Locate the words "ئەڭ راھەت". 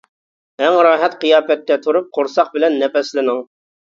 0.61-1.17